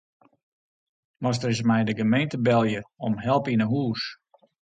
Moast 1.21 1.45
ris 1.47 1.61
mei 1.69 1.83
de 1.87 1.93
gemeente 2.01 2.37
belje 2.47 2.81
om 3.07 3.13
help 3.27 3.45
yn 3.53 3.63
'e 3.63 3.67
hûs. 3.73 4.03